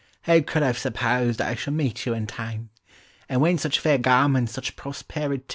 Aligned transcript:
Who 0.23 0.41
could 0.41 0.63
have 0.63 0.79
supposed 0.79 1.39
I 1.41 1.53
should 1.53 1.75
meet 1.75 2.07
you 2.07 2.15
in 2.15 2.25
Town? 2.25 2.69
And 3.29 3.39
whence 3.39 3.61
such 3.61 3.77
fair 3.79 3.99
garments, 3.99 4.51
such 4.53 4.75
prosperi 4.75 5.37
ty?" 5.45 5.45